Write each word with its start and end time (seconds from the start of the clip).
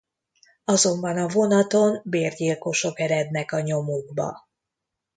Azonban 0.65 1.17
a 1.17 1.27
vonaton 1.27 2.01
bérgyilkosok 2.03 2.99
erednek 2.99 3.51
a 3.51 3.59
nyomukba. 3.61 4.47